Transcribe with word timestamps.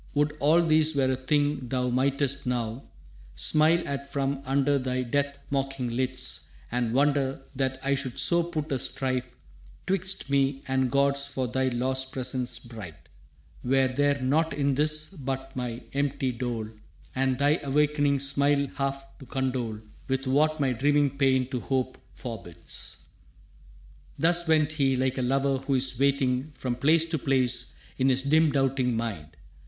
Would 0.15 0.35
all 0.39 0.63
this 0.63 0.95
were 0.95 1.11
a 1.11 1.15
thing 1.15 1.67
thou 1.69 1.89
mightest 1.89 2.47
now 2.47 2.85
Smile 3.35 3.87
at 3.87 4.11
from 4.11 4.41
under 4.47 4.79
thy 4.79 5.03
death 5.03 5.37
mocking 5.51 5.91
lids 5.95 6.47
And 6.71 6.91
wonder 6.91 7.43
that 7.55 7.79
I 7.83 7.93
should 7.93 8.17
so 8.17 8.41
put 8.41 8.71
a 8.71 8.79
strife 8.79 9.35
Twixt 9.85 10.27
me 10.27 10.63
and 10.67 10.89
gods 10.89 11.27
for 11.27 11.45
thy 11.47 11.67
lost 11.67 12.11
presence 12.13 12.57
bright; 12.57 12.95
Were 13.63 13.89
there 13.89 14.19
nought 14.19 14.55
in 14.55 14.73
this 14.73 15.09
but 15.13 15.55
my 15.55 15.83
empty 15.93 16.31
dole 16.31 16.69
And 17.13 17.37
thy 17.37 17.57
awakening 17.61 18.17
smile 18.17 18.69
half 18.73 19.05
to 19.19 19.27
condole 19.27 19.81
With 20.07 20.25
what 20.25 20.59
my 20.59 20.71
dreaming 20.71 21.15
pain 21.15 21.47
to 21.51 21.59
hope 21.59 21.99
forbids». 22.15 23.05
Thus 24.17 24.47
went 24.47 24.71
he, 24.71 24.95
like 24.95 25.19
a 25.19 25.21
lover 25.21 25.57
who 25.59 25.75
is 25.75 25.99
waiting, 25.99 26.53
From 26.55 26.75
place 26.75 27.05
to 27.11 27.19
place 27.19 27.75
in 27.99 28.09
his 28.09 28.23
dim 28.23 28.51
doubting 28.51 28.97
mind. 28.97 29.37